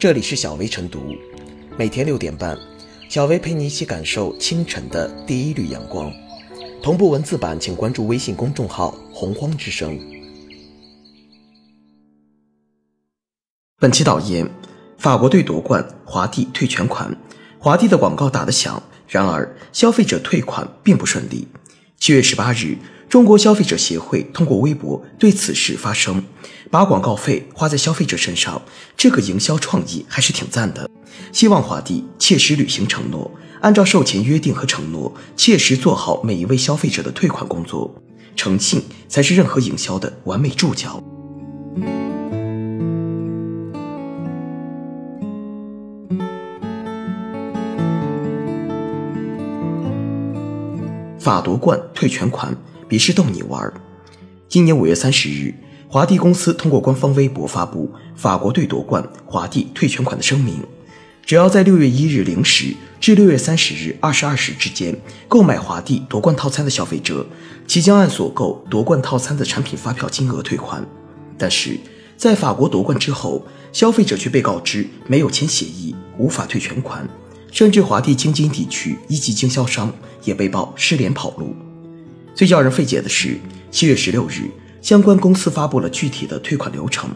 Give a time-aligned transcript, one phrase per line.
[0.00, 1.14] 这里是小薇晨读，
[1.76, 2.58] 每天六点半，
[3.10, 6.10] 小薇陪你一起感受清晨的第一缕阳光。
[6.82, 10.00] 同步文字版，请关注微信公众号“洪荒之声”。
[13.78, 14.50] 本期导言：
[14.96, 17.14] 法国队夺冠，华帝退全款。
[17.58, 21.46] 华帝的广告打得响，然而消费者退款并不顺利。
[21.98, 22.78] 七月十八日。
[23.10, 26.24] 中国消费者协会通过微博对此事发声，
[26.70, 28.62] 把广告费花在消费者身上，
[28.96, 30.88] 这个营销创意还是挺赞的。
[31.32, 33.28] 希望华帝切实履行承诺，
[33.60, 37.92] 按照售前约定和承诺，切实做好每一位消费者的退款工作。
[38.36, 41.02] 诚信才是任何营销的完美注脚。
[51.18, 52.56] 法夺冠退全款。
[52.88, 53.72] 别是逗你玩儿。
[54.48, 55.54] 今年五月三十日，
[55.92, 60.62] 华帝公司通过官方微博发布法国队夺冠，华帝退全款的声明。
[61.26, 67.26] 只要在六月一日零时至六月三十日二十二时之间购买华帝夺冠套餐的消费者，
[67.66, 70.86] 即将按所购夺冠套餐的产品发票金额退款。
[71.36, 71.76] 但是
[72.16, 77.04] 在法国夺冠之后，消费者却被告知没有签协议，无法退全款，
[77.50, 81.52] 甚至华帝京津地区一级经销商也被曝失联跑路。
[82.32, 83.36] 最叫人费解的是，
[83.72, 84.48] 七月十六日，
[84.80, 87.10] 相关公司发布了具体的退款流程。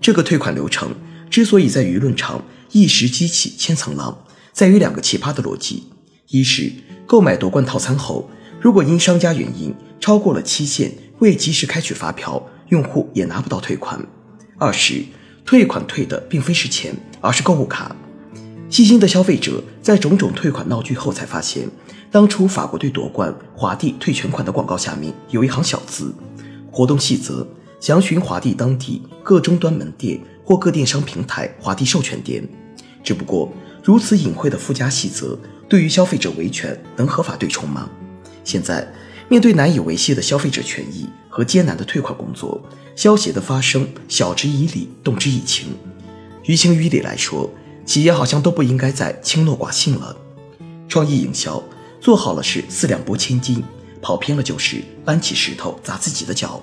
[0.00, 0.94] 这个退款流程
[1.28, 5.84] 之所以在舆论场一时激起千层浪，在于两个奇葩的逻辑：
[6.28, 6.72] 一是
[7.06, 8.28] 购买夺冠套餐后，
[8.60, 14.00] 如果因商家原因超过了期限未及时开取发票，用户也拿不到退款；
[14.58, 15.04] 二是
[15.44, 17.94] 退款退的并非是钱，而是购物卡。
[18.68, 21.68] 细心的消费者在种种退款闹剧后才发现。
[22.12, 26.12] 当初法国队夺冠，华帝退全款的广告下面有一行小字：
[26.70, 27.46] 活动细则
[27.80, 32.46] 详询华帝当地各终端门店或各电商平台华帝授权店。
[33.02, 37.88] 只不过如此隐晦的附加细则，对于消费者维权能合法对冲吗？
[38.44, 38.86] 现在
[39.28, 42.60] 面对难以维系的消费者权益和艰难的退款工作，
[42.94, 45.68] 消协的发声晓之以理，动之以情。
[46.44, 47.50] 于情于理来说，
[47.84, 50.16] 企业好像都不应该再轻诺寡信了。
[50.88, 51.62] 创意营销。
[52.02, 53.62] 做好了是四两拨千斤，
[54.02, 56.62] 跑偏了就是搬起石头砸自己的脚。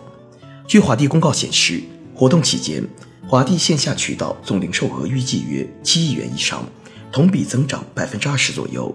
[0.67, 1.81] 据华帝公告显示，
[2.13, 2.83] 活动期间，
[3.27, 6.67] 华帝线下渠道总零售额预计约七亿元以上，
[7.11, 8.93] 同比增长百分之二十左右；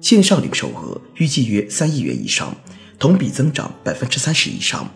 [0.00, 2.54] 线上零售额预计约三亿元以上，
[2.98, 4.90] 同比增长百分之三十以上。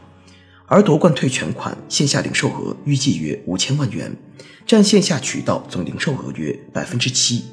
[0.67, 4.17] 而夺冠退全款线下零售额预计约五千万元，
[4.67, 7.45] 占线下渠道总零售额约百分之七。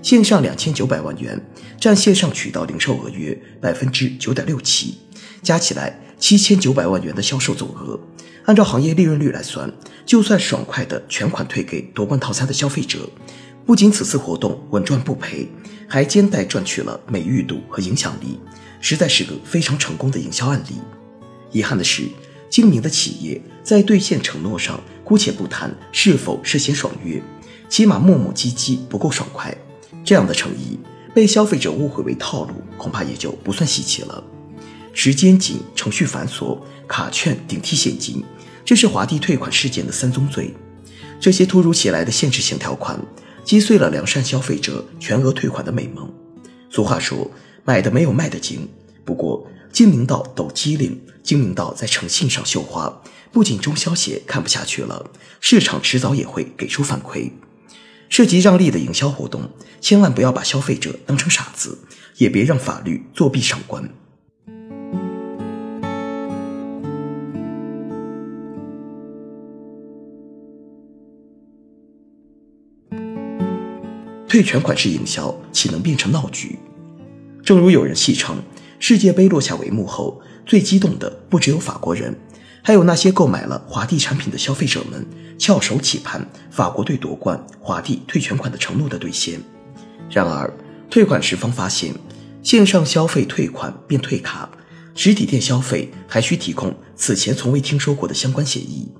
[0.00, 1.40] 线上两千九百万元，
[1.80, 4.98] 占线上渠道零售额约百分之九点六七，
[5.42, 7.98] 加起来七千九百万元的销售总额。
[8.44, 9.70] 按照行业利润率来算，
[10.06, 13.08] 就算爽快的全款退给夺冠套餐的消费者，
[13.66, 15.46] 不仅此次活动稳赚不赔，
[15.86, 18.40] 还兼带赚取了美誉度和影响力，
[18.80, 20.76] 实在是个非常成功的营销案例。
[21.52, 22.04] 遗憾的是，
[22.48, 27.22] 精明的企业在兑现承诺上，姑且不谈是否涉嫌爽约，
[27.68, 29.54] 起码磨磨唧唧不够爽快。
[30.04, 30.78] 这样的诚意
[31.14, 34.22] 被消费者误会为套路，恐怕也就不算稀奇了。
[34.92, 38.24] 时间紧、程序繁琐、卡券顶替现金，
[38.64, 40.54] 这是华帝退款事件的三宗罪。
[41.20, 42.98] 这些突如其来的限制性条款，
[43.44, 46.12] 击碎了良善消费者全额退款的美梦。
[46.70, 47.30] 俗话说，
[47.64, 48.68] 买的没有卖的精。
[49.04, 55.10] 不过，精明到抖机灵，精明到在诚信上绣花，不仅中消协看不下去了，
[55.40, 57.30] 市场迟早也会给出反馈。
[58.08, 61.78] 涉及让利的营销活动，千万不要把消费者当成傻子，
[62.16, 63.88] 也别让法律作弊上官。
[74.26, 76.58] 退全款式营销岂能变成闹剧？
[77.42, 78.36] 正如有人戏称，
[78.78, 82.14] 世界杯落下帷幕后，最激动的不只有法国人。
[82.68, 85.02] 还有那些购买了华帝产品的消费者们，
[85.38, 89.40] 翘首企盼法国队夺冠、华帝退全款的承诺的兑现。
[90.10, 90.52] 然而，
[90.90, 91.94] 退款时方发现，
[92.42, 94.50] 线上消费退款变退卡，
[94.94, 98.92] 实体店消费还需提供此前从未听说过的相关协议。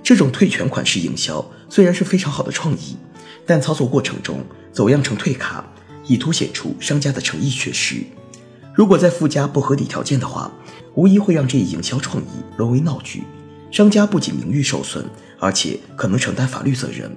[0.00, 2.96] 这种退全款式营销虽然是非常好的创意，
[3.44, 5.64] 但操作过程中走样成退卡，
[6.06, 7.96] 已凸显出商家的诚意缺失。
[8.72, 10.52] 如果再附加不合理条件的话，
[10.98, 13.22] 无疑会让这一营销创意沦为闹剧，
[13.70, 15.04] 商家不仅名誉受损，
[15.38, 17.08] 而且可能承担法律责任。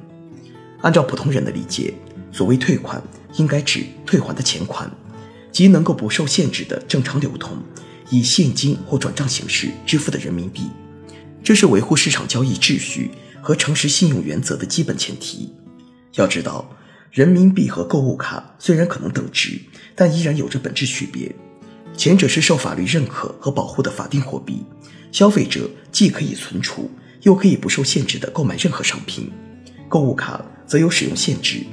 [0.81, 1.91] 按照普通人的理解，
[2.31, 3.01] 所谓退款
[3.37, 4.87] 应该指退还的钱款，
[5.51, 7.57] 即能够不受限制的正常流通，
[8.11, 10.69] 以现金或转账形式支付的人民币，
[11.43, 13.09] 这是维护市场交易秩序
[13.41, 15.51] 和诚实信用原则的基本前提。
[16.17, 16.69] 要知道，
[17.09, 19.59] 人民币和购物卡虽然可能等值，
[19.95, 21.33] 但依然有着本质区别。
[21.95, 24.63] 前者是受法律认可和保护的法定货币，
[25.11, 26.89] 消费者既可以存储，
[27.21, 29.25] 又可以不受限制地购买任何商品；
[29.87, 31.63] 购物卡则有使用限制，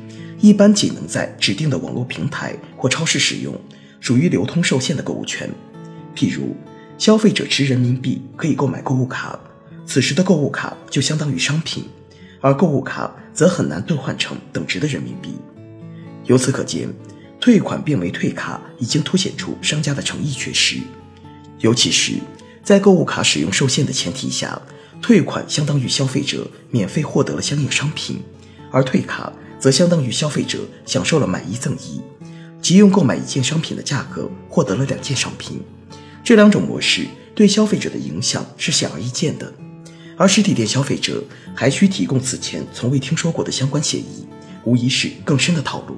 [0.40, 3.58] 一般仅能在指定的网络平台或超市使用，
[4.00, 5.48] 属于流通受限的购物权。
[6.14, 6.54] 譬如，
[6.98, 9.38] 消费者持人民币可以购买购物卡，
[9.86, 11.84] 此时的购物卡就相当于商品，
[12.40, 15.30] 而购物卡则很难兑换成等值的人民币。
[16.24, 16.88] 由此可见。
[17.40, 20.78] 退款变为退卡，已经凸显出商家的诚意缺失。
[21.60, 22.14] 尤其是
[22.62, 24.60] 在购物卡使用受限的前提下，
[25.00, 28.20] 退款相当于消费者免费获得了相应商品，
[28.70, 32.00] 而退卡则相当于消费者享受了买一赠一，
[32.60, 35.60] 即用购买一件商品的价格获得了两件商品。
[36.24, 39.52] 这两种模式对消费者的影响是显而易见的，
[40.16, 41.22] 而实体店消费者
[41.54, 44.26] 还需提供此前从未听说过的相关协议，
[44.64, 45.96] 无疑是更深的套路。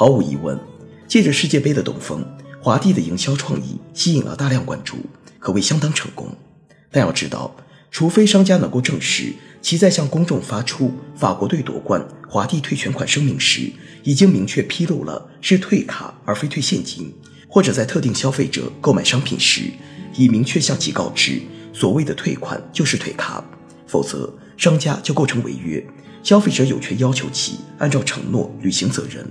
[0.00, 0.56] 毫无疑问，
[1.08, 2.24] 借着世界杯的东风，
[2.62, 4.98] 华帝的营销创意吸引了大量关注，
[5.40, 6.28] 可谓相当成功。
[6.92, 7.52] 但要知道，
[7.90, 13.72] 除非商家能够证实其在向公众发出法国队夺冠、华帝退全款声明时，
[14.04, 17.12] 已经明确披露了是退卡而非退现金，
[17.48, 19.62] 或者在特定消费者购买商品时，
[20.14, 21.42] 已明确向其告知
[21.72, 23.44] 所谓的退款就是退卡，
[23.88, 25.84] 否则商家就构成违约，
[26.22, 29.28] 消费者有权要求其按照承诺履行责任。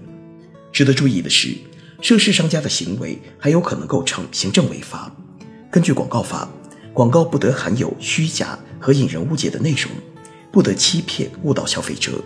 [0.78, 1.58] 值得注意的是，
[2.04, 5.12] 涉事商家的行为还有可能构成行政违法。
[5.72, 6.48] 根据广告法，
[6.94, 9.90] 广告不得含有虚假和引人误解的内容，
[10.52, 12.24] 不得欺骗误导消费者。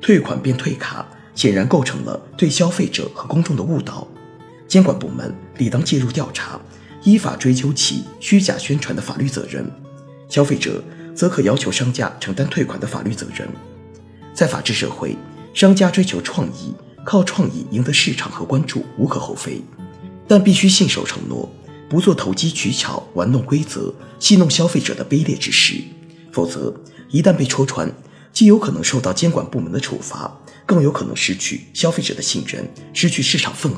[0.00, 4.06] 退款变退卡，显然构成了对消费者和公众的误导。
[4.68, 6.60] 监管部门理当介入调查，
[7.02, 9.68] 依法追究其虚假宣传的法律责任。
[10.28, 10.80] 消费者
[11.16, 13.48] 则可要求商家承担退款的法律责任。
[14.32, 15.16] 在法治社会，
[15.52, 16.72] 商家追求创意。
[17.04, 19.60] 靠创意赢得市场和关注无可厚非，
[20.28, 21.50] 但必须信守承诺，
[21.88, 25.82] 不做投机取巧、玩弄规则、戏弄消费者的卑劣之事。
[26.30, 26.74] 否则，
[27.10, 27.92] 一旦被戳穿，
[28.32, 33.76] 既有可能受到监管部门的处罚，更有可能失去消费者的信任，失去市场份额。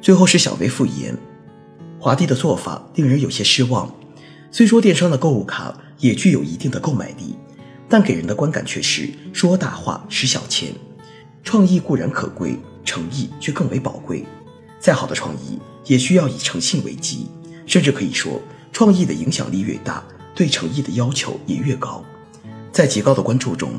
[0.00, 1.16] 最后是小微复言。
[2.06, 3.92] 华帝的做法令人有些失望。
[4.52, 7.34] 虽说电商的购物卡也具有一定的购买力，
[7.88, 10.72] 但给人的观感却是说大话使小钱。
[11.42, 14.24] 创意固然可贵，诚意却更为宝贵。
[14.78, 17.26] 再好的创意也需要以诚信为基，
[17.66, 20.00] 甚至可以说，创意的影响力越大，
[20.32, 22.04] 对诚意的要求也越高。
[22.70, 23.72] 在极高的关注中，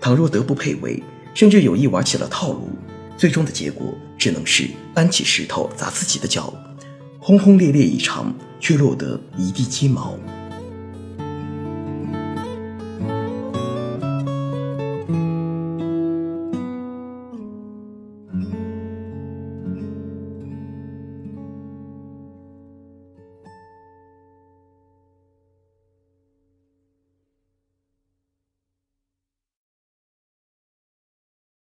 [0.00, 1.02] 倘若德不配位，
[1.34, 2.70] 甚至有意玩起了套路，
[3.18, 6.50] 最终的结果只能是搬起石头砸自己的脚。
[7.26, 10.14] 轰轰烈烈一场，却落得一地鸡毛。